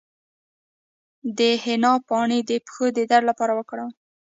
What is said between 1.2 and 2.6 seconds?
د حنا پاڼې د